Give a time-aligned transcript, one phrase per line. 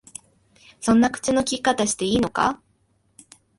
[0.79, 2.59] そんな口の利き方していいのか？